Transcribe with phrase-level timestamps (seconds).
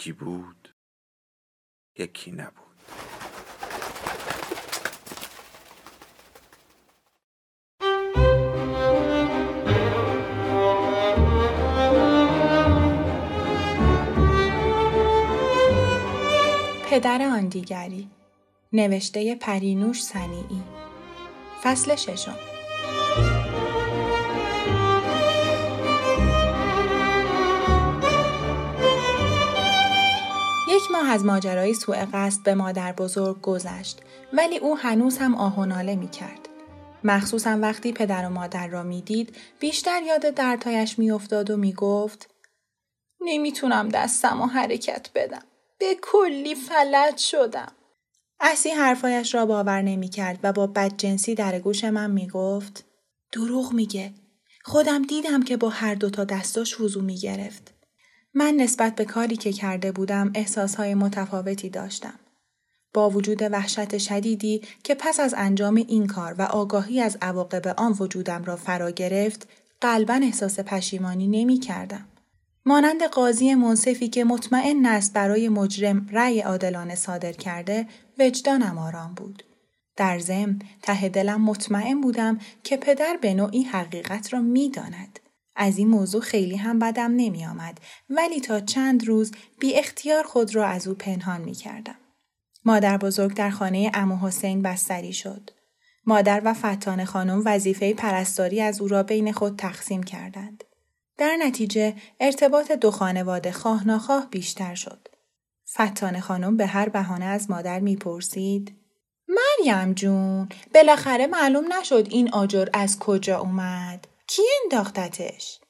[0.00, 0.74] یکی بود
[1.98, 2.54] یکی نبود.
[16.90, 18.10] پدر آن دیگری
[18.72, 20.62] نوشته پرینوش سنیعی
[21.62, 22.59] فصل ششم.
[31.00, 34.00] ماه از ماجرای سوء قصد به مادر بزرگ گذشت
[34.32, 36.48] ولی او هنوز هم آه می کرد.
[37.04, 42.30] مخصوصا وقتی پدر و مادر را می‌دید بیشتر یاد دردهایش میافتاد و می‌گفت
[43.20, 45.42] نمی‌تونم دستم و حرکت بدم.
[45.78, 47.72] به کلی فلج شدم.
[48.40, 52.84] اسی حرفایش را باور نمی‌کرد و با بدجنسی در گوش من می‌گفت
[53.32, 54.12] دروغ میگه.
[54.64, 57.79] خودم دیدم که با هر دوتا دستاش وضو می‌گرفت.
[58.34, 62.14] من نسبت به کاری که کرده بودم احساسهای متفاوتی داشتم.
[62.94, 67.96] با وجود وحشت شدیدی که پس از انجام این کار و آگاهی از عواقب آن
[68.00, 69.48] وجودم را فرا گرفت،
[69.80, 72.06] قلبا احساس پشیمانی نمی کردم.
[72.66, 77.86] مانند قاضی منصفی که مطمئن است برای مجرم رأی عادلانه صادر کرده،
[78.18, 79.42] وجدانم آرام بود.
[79.96, 85.20] در ضمن ته دلم مطمئن بودم که پدر به نوعی حقیقت را می‌داند.
[85.62, 87.78] از این موضوع خیلی هم بدم نمی آمد
[88.10, 91.94] ولی تا چند روز بی اختیار خود را از او پنهان می کردم.
[92.64, 95.50] مادر بزرگ در خانه امو حسین بستری شد.
[96.06, 100.64] مادر و فتان خانم وظیفه پرستاری از او را بین خود تقسیم کردند.
[101.18, 105.08] در نتیجه ارتباط دو خانواده خواه ناخواه بیشتر شد.
[105.74, 108.76] فتان خانم به هر بهانه از مادر می‌پرسید
[109.28, 115.60] مریم جون بالاخره معلوم نشد این آجر از کجا اومد کی انداختتش؟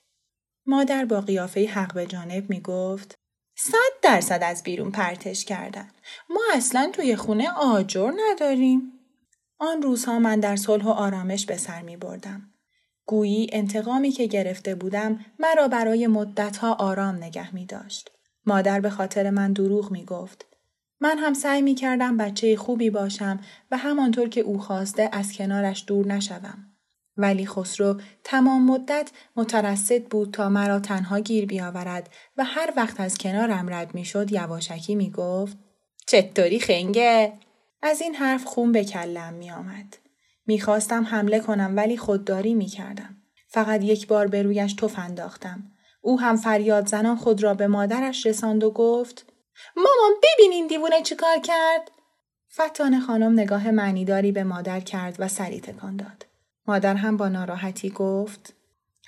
[0.66, 3.14] مادر با قیافه حق به جانب می گفت
[3.56, 5.90] صد درصد از بیرون پرتش کردن.
[6.30, 8.92] ما اصلا توی خونه آجر نداریم.
[9.58, 12.54] آن روزها من در صلح و آرامش به سر می بردم.
[13.06, 18.10] گویی انتقامی که گرفته بودم مرا برای مدتها آرام نگه می داشت.
[18.46, 20.46] مادر به خاطر من دروغ می گفت.
[21.00, 23.40] من هم سعی می کردم بچه خوبی باشم
[23.70, 26.69] و همانطور که او خواسته از کنارش دور نشوم.
[27.16, 33.18] ولی خسرو تمام مدت مترصد بود تا مرا تنها گیر بیاورد و هر وقت از
[33.18, 35.58] کنارم رد می شد یواشکی می گفت
[36.06, 37.32] چطوری خنگه؟
[37.82, 39.96] از این حرف خون به کلم می آمد.
[40.46, 43.16] می خواستم حمله کنم ولی خودداری می کردم.
[43.48, 45.62] فقط یک بار به رویش تف انداختم.
[46.00, 49.26] او هم فریاد زنان خود را به مادرش رساند و گفت
[49.76, 51.90] مامان ببین این دیوونه چیکار کرد؟
[52.54, 56.29] فتان خانم نگاه معنیداری به مادر کرد و سری تکان داد.
[56.66, 58.54] مادر هم با ناراحتی گفت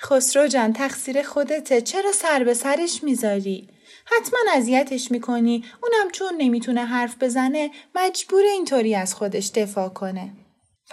[0.02, 3.68] خسرو جان تقصیر خودته چرا سر به سرش می‌ذاری؟
[4.04, 10.32] حتما اذیتش می‌کنی اونم چون نمی‌تونه حرف بزنه مجبور اینطوری از خودش دفاع کنه.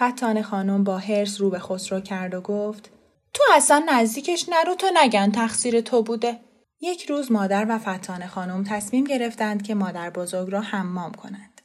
[0.02, 2.90] فتان خانم با هرس رو به خسرو کرد و گفت
[3.34, 6.40] تو اصلا نزدیکش نرو تا نگن تقصیر تو بوده.
[6.80, 11.60] یک روز مادر و فتان خانم تصمیم گرفتند که مادر بزرگ را حمام کنند.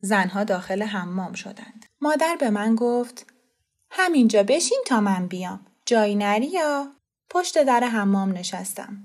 [0.00, 1.86] زنها داخل حمام شدند.
[2.00, 3.26] مادر به من گفت
[3.96, 5.66] همینجا بشین تا من بیام.
[5.86, 6.86] جایی نری یا؟
[7.30, 8.96] پشت در حمام نشستم.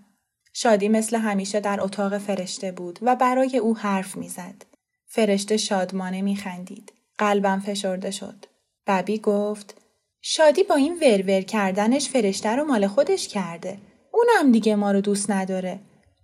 [0.54, 4.66] شادی مثل همیشه در اتاق فرشته بود و برای او حرف می‌زد.
[5.06, 6.94] فرشته شادمانه میخندید.
[7.18, 8.46] قلبم فشرده شد.
[8.88, 9.78] ببی گفت
[10.22, 13.78] شادی با این ورور کردنش فرشته رو مال خودش کرده.
[14.12, 15.80] اونم دیگه ما رو دوست نداره.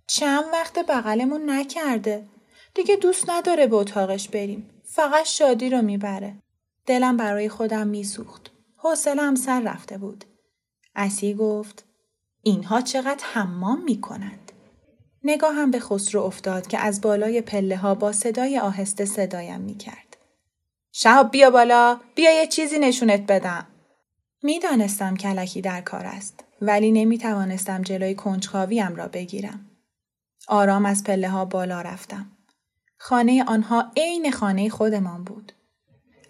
[0.06, 2.24] چند وقت بغلمون نکرده.
[2.74, 4.70] دیگه دوست نداره به اتاقش بریم.
[4.84, 6.34] فقط شادی رو می‌بره.
[6.86, 8.55] دلم برای خودم میسوخت.
[8.90, 10.24] حوصلم سر رفته بود.
[10.94, 11.84] اسی گفت
[12.42, 14.52] اینها چقدر حمام می کنند.
[15.24, 20.16] نگاهم به خسرو افتاد که از بالای پله ها با صدای آهسته صدایم می کرد.
[20.92, 23.66] شهاب بیا بالا بیا یه چیزی نشونت بدم.
[24.42, 29.70] می‌دانستم کلکی در کار است ولی نمی توانستم جلوی کنجکاویم را بگیرم.
[30.48, 32.30] آرام از پله ها بالا رفتم.
[32.98, 35.52] خانه آنها عین خانه خودمان بود.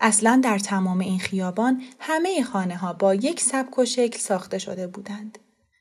[0.01, 4.87] اصلا در تمام این خیابان همه خانه ها با یک سبک و شکل ساخته شده
[4.87, 5.39] بودند.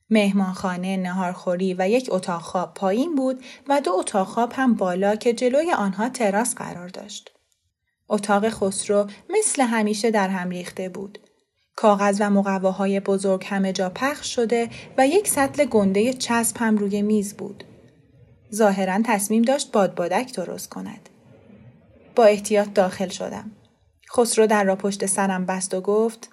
[0.10, 5.34] مهمانخانه، نهارخوری و یک اتاق خواب پایین بود و دو اتاق خواب هم بالا که
[5.34, 7.32] جلوی آنها تراس قرار داشت.
[8.10, 11.20] اتاق خسرو مثل همیشه در هم ریخته بود.
[11.76, 17.02] کاغذ و مقواهای بزرگ همه جا پخش شده و یک سطل گنده چسب هم روی
[17.02, 17.64] میز بود.
[18.54, 21.10] ظاهرا تصمیم داشت بادبادک درست کند.
[22.16, 23.52] با احتیاط داخل شدم.
[24.13, 26.30] خسرو در را پشت سرم بست و گفت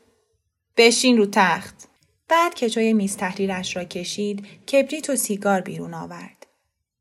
[0.76, 1.88] بشین رو تخت.
[2.28, 6.46] بعد که جای میز تحریرش را کشید کبریت و سیگار بیرون آورد.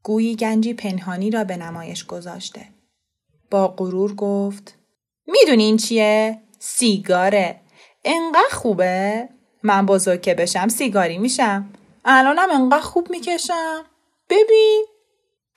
[0.04, 2.68] گویی گنجی پنهانی را به نمایش گذاشته.
[3.52, 4.78] با غرور گفت
[5.28, 7.60] می‌دونی این چیه؟ سیگاره.
[8.06, 9.30] انقدر خوبه؟
[9.64, 11.70] من بزرگ که بشم سیگاری میشم.
[12.06, 13.86] الانم انقدر خوب می‌کشم.
[14.30, 14.86] ببین.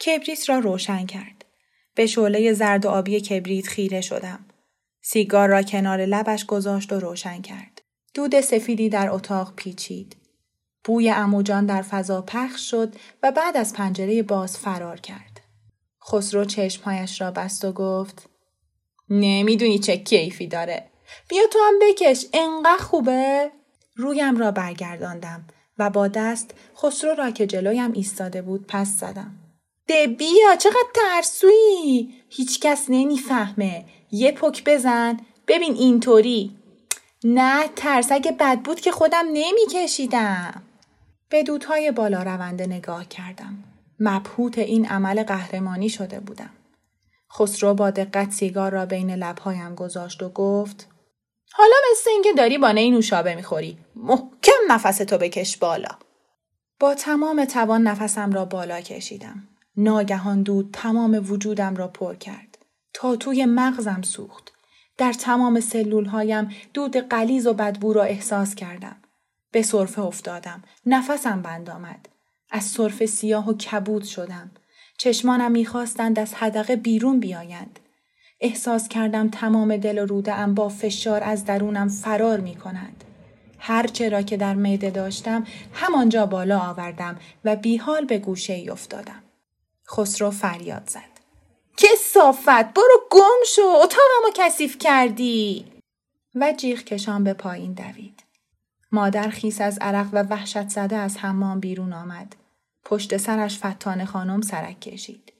[0.06, 1.44] کبریت را روشن کرد.
[1.94, 4.46] به شعله زرد و آبی کبریت خیره شدم.
[5.06, 7.82] سیگار را کنار لبش گذاشت و روشن کرد.
[8.14, 10.16] دود سفیدی در اتاق پیچید.
[10.84, 15.40] بوی اموجان در فضا پخش شد و بعد از پنجره باز فرار کرد.
[16.08, 18.28] خسرو چشمهایش را بست و گفت
[19.08, 20.90] نمی‌دونی چه کیفی داره.
[21.28, 23.50] بیا تو هم بکش انقدر خوبه؟
[23.96, 25.44] رویم را برگرداندم
[25.78, 29.34] و با دست خسرو را که جلویم ایستاده بود پس زدم.
[29.86, 35.20] ده بیا چقدر ترسویی هیچکس نمی‌فهمه یه پک بزن.
[35.48, 36.56] ببین اینطوری.
[37.24, 38.12] نه ترس.
[38.12, 40.62] اگه بد بود که خودم نمیکشیدم.
[41.28, 43.64] به دودهای بالا رونده نگاه کردم.
[44.00, 46.50] مبهوت این عمل قهرمانی شده بودم.
[47.32, 50.88] خسرو با دقت سیگار را بین لبهایم گذاشت و گفت
[51.52, 53.78] حالا مثل اینکه داری با نی نوشابه می‌خوری.
[53.96, 55.88] محکم نفستو بکش بالا.
[56.80, 59.48] با تمام توان نفسم را بالا کشیدم.
[59.76, 62.53] ناگهان دود تمام وجودم را پر کرد.
[62.94, 64.52] تا توی مغزم سوخت
[64.98, 68.96] در تمام سلول هایم دود قلیز و بدبو را احساس کردم.
[69.50, 70.62] به صرفه افتادم.
[70.86, 72.08] نفسم بند آمد.
[72.50, 74.50] از صرفه سیاه و کبود شدم.
[74.98, 77.78] چشمانم می‌خواستند از حدقه بیرون بیایند.
[78.40, 83.04] احساس کردم تمام دل و روده ام با فشار از درونم فرار می کند.
[83.58, 89.22] هر را که در میده داشتم همانجا بالا آوردم و بیحال به گوشه ای افتادم.
[89.88, 91.13] خسرو فریاد زد.
[91.76, 95.72] که صافت برو گم شو اتاقمو کثیف کردی.
[96.34, 98.24] و جیغ کشان به پایین دوید.
[98.92, 102.36] مادر خیس از عرق و وحشت زده از حمام بیرون آمد.
[102.84, 105.32] پشت سرش فتان خانم سرک کشید.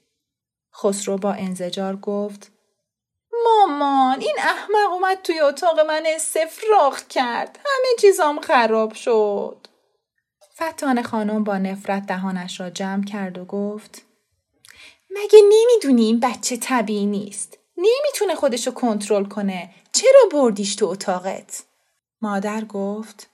[0.75, 2.51] خسرو با انزجار گفت
[3.45, 7.59] مامان این احمق اومد توی اتاق من سفراخ کرد.
[7.65, 9.67] همه چیزام خراب شد.
[10.61, 14.01] فتان خانم با نفرت دهانش را جمع کرد و گفت
[15.15, 19.69] مگه نمی‌دونی این بچه طبیعی نیست؟ نمی‌تونه خودشو کنترل کنه.
[19.91, 21.63] چرا بردیش تو اتاقت؟
[22.21, 23.29] مادر گفت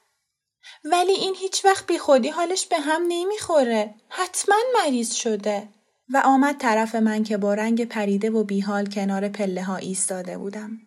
[0.83, 3.95] ولی این هیچ وقت بی خودی حالش به هم نمی‌خوره.
[4.09, 5.69] حتما مریض شده.
[6.13, 10.79] و آمد طرف من که با رنگ پریده و بیحال کنار پله ها ایستاده بودم.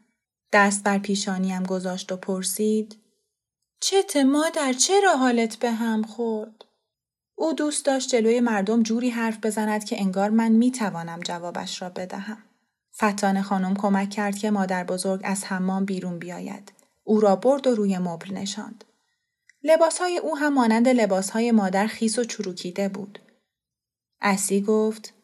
[0.53, 2.97] دست بر پیشانیم گذاشت و پرسید
[3.81, 6.64] چته مادر چرا حالت به هم خورد؟
[7.35, 11.89] او دوست داشت جلوی مردم جوری حرف بزند که انگار من می توانم جوابش را
[11.89, 12.43] بدهم.
[12.97, 16.73] فتان خانم کمک کرد که مادر بزرگ از حمام بیرون بیاید.
[17.05, 18.85] او را برد و روی مبل نشاند.
[19.63, 23.19] لباسهای او هم مانند لباسهای مادر خیس و چروکیده بود.
[24.21, 25.15] اسی گفت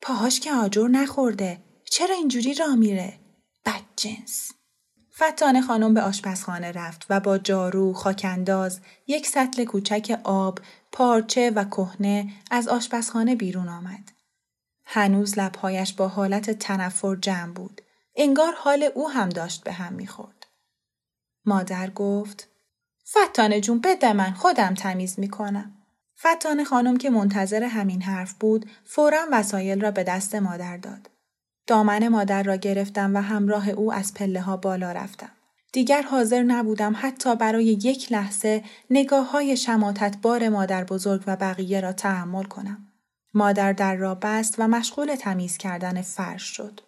[0.00, 1.58] پاهاش که آجر نخورده.
[1.84, 3.18] چرا اینجوری را میره؟
[3.66, 4.52] بد جنس.
[5.14, 10.58] فتان خانم به آشپزخانه رفت و با جارو، خاکنداز، یک سطل کوچک آب،
[10.92, 14.12] پارچه و کهنه از آشپزخانه بیرون آمد.
[14.84, 17.82] هنوز لبهایش با حالت تنفر جمع بود.
[18.16, 20.46] انگار حال او هم داشت به هم می‌خورد.
[21.44, 22.48] مادر گفت
[23.08, 25.72] فتانه جون بده من خودم تمیز می‌کنم.
[26.20, 31.10] فتانه خانم که منتظر همین حرف بود فورا وسایل را به دست مادر داد.
[31.66, 35.30] دامن مادر را گرفتم و همراه او از پله ها بالا رفتم.
[35.72, 41.80] دیگر حاضر نبودم حتی برای یک لحظه نگاه های شماتت بار مادر بزرگ و بقیه
[41.80, 42.88] را تحمل کنم.
[43.34, 46.80] مادر در را بست و مشغول تمیز کردن فرش شد.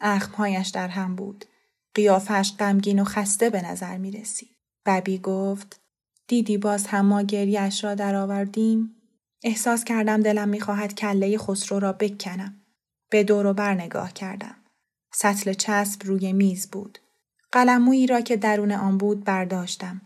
[0.00, 1.44] اخمهایش در هم بود.
[1.94, 4.56] قیافش غمگین و خسته به نظر می رسید.
[4.86, 5.80] ببی گفت
[6.28, 8.96] دیدی باز هم ما گریش را درآوردیم.
[9.44, 12.60] احساس کردم دلم می‌خواهد کله خسرو را بکنم.
[13.10, 14.56] به دور و بر نگاه کردم.
[15.12, 16.98] سطل چسب روی میز بود.
[17.56, 20.00] قلمویی را که درون آن بود برداشتم.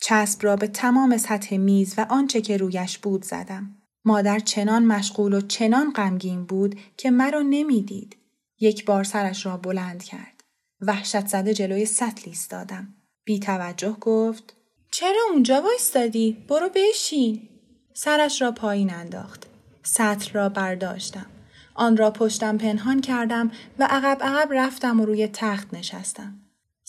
[0.00, 3.76] چسب را به تمام سطح میز و آنچه که رویش بود زدم.
[4.04, 8.16] مادر چنان مشغول و چنان غمگین بود که مرا نمی‌دید.
[8.60, 10.44] یک بار سرش را بلند کرد.
[10.80, 12.94] وحشت زده جلوی سطل ایستادم.
[13.24, 14.54] بی توجه گفت
[14.90, 17.48] چرا اونجا وایستادی؟ برو بشین.
[17.94, 19.46] سرش را پایین انداخت.
[19.82, 21.26] سطر را برداشتم.
[21.74, 26.38] آن را پشتم پنهان کردم و عقب عقب رفتم و روی تخت نشستم.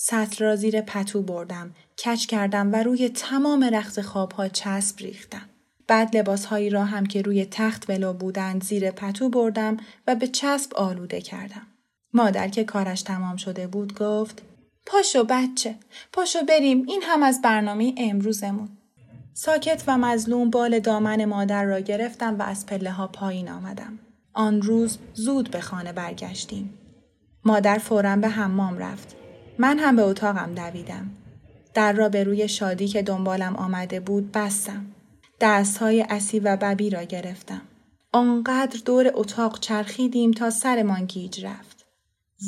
[0.06, 5.50] سطر را زیر پتو بردم، کچ کردم و روی تمام رخت خوابها چسب ریختم.
[5.88, 10.74] بعد لباسهایی را هم که روی تخت ولو بودند زیر پتو بردم و به چسب
[10.74, 11.68] آلوده کردم.
[12.14, 14.42] مادر که کارش تمام شده بود گفت
[14.86, 15.76] پاشو بچه
[16.14, 18.70] پاشو بریم این هم از برنامه امروزمون.
[19.34, 24.00] ساکت و مظلوم بال دامن مادر را گرفتم و از پله ها پایین آمدم.
[24.34, 26.74] آن روز زود به خانه برگشتیم.
[27.46, 29.23] مادر فورا به حمام رفت.
[29.58, 31.12] من هم به اتاقم دویدم.
[31.74, 34.86] در را به روی شادی که دنبالم آمده بود بستم.
[35.42, 37.62] دست های اسی و ببی را گرفتم.
[38.12, 41.86] آنقدر دور اتاق چرخیدیم تا سرمان گیج رفت.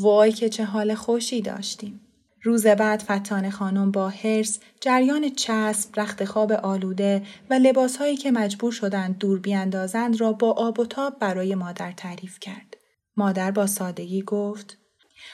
[0.02, 2.02] وای که چه حال خوشی داشتیم.
[2.44, 8.72] روز بعد فتان خانم با هرس جریان چسب رخت خواب آلوده و لباسهایی که مجبور
[8.72, 12.78] شدند دور بیاندازند را با آب و تاب برای مادر تعریف کرد.
[13.18, 14.78] مادر با سادگی گفت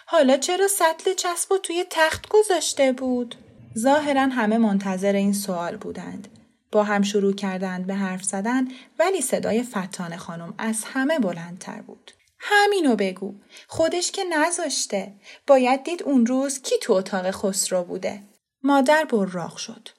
[0.05, 3.35] حالا چرا سطل چسب و توی تخت گذاشته بود؟
[3.77, 6.27] ظاهرا همه منتظر این سوال بودند.
[6.71, 8.67] با هم شروع کردند به حرف زدن
[8.99, 12.11] ولی صدای فتان خانم از همه بلندتر بود.
[12.39, 13.33] همینو بگو.
[13.67, 15.13] خودش که نذاشته.
[15.47, 18.23] باید دید اون روز کی تو اتاق خسرو بوده.
[18.63, 19.89] مادر براق شد.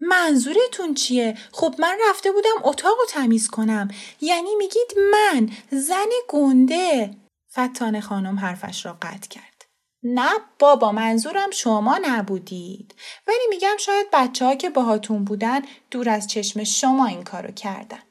[0.00, 3.88] منظورتون چیه؟ خب من رفته بودم اتاق تمیز کنم.
[4.20, 7.10] یعنی میگید من زن گنده.
[7.52, 9.64] فتان خانم حرفش را قطع کرد.
[10.02, 12.94] نه بابا منظورم شما نبودید.
[13.26, 18.02] ولی میگم شاید بچه ها که باهاتون بودن دور از چشم شما این کارو کردن.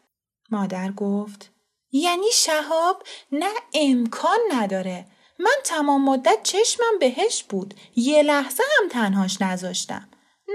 [0.51, 1.51] مادر گفت
[1.91, 5.05] یعنی شهاب نه امکان نداره.
[5.39, 7.73] من تمام مدت چشمم بهش بود.
[7.95, 10.09] یه لحظه هم تنهاش نذاشتم.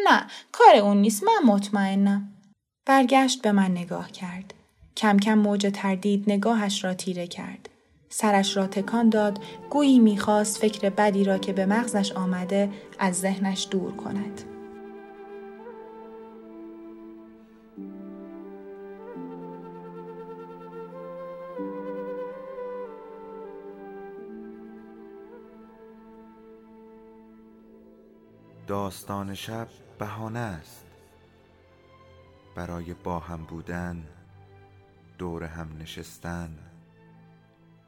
[0.05, 1.23] نه کار اون نیست.
[1.23, 2.29] من مطمئنم.
[2.87, 4.55] برگشت به من نگاه کرد.
[4.97, 7.69] کم کم موج تردید نگاهش را تیره کرد.
[8.14, 9.38] سرش را تکان داد
[9.71, 14.42] گویی می‌خواست فکر بدی را که به مغزش آمده از ذهنش دور کند.
[28.66, 30.87] داستان شب بهانه است
[32.54, 34.04] برای با هم بودن
[35.19, 36.72] دور هم نشستن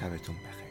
[0.00, 0.69] شبتون بخیر.